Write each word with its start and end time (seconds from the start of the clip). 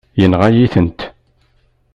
Yenɣa-yi-tent. 0.19 0.99